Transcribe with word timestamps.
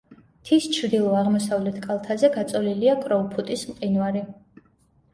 მთის 0.35 0.63
ჩრდილო-აღმოსავლეთ 0.77 1.77
კალთაზე 1.85 2.33
გაწოლილია 2.39 2.99
კროუფუტის 3.07 3.71
მყინვარი. 3.73 4.29